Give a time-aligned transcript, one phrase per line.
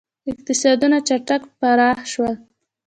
[0.31, 2.33] •اقتصادونه چټک پراخ شول.